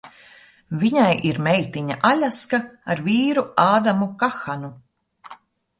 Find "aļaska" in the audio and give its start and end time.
2.13-2.63